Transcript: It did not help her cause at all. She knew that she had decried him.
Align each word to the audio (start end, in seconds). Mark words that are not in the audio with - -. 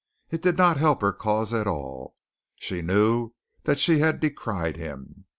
It 0.31 0.41
did 0.41 0.57
not 0.57 0.77
help 0.77 1.01
her 1.01 1.13
cause 1.13 1.53
at 1.53 1.67
all. 1.67 2.15
She 2.55 2.81
knew 2.81 3.33
that 3.65 3.77
she 3.79 3.99
had 3.99 4.19
decried 4.19 4.75
him. 4.75 5.25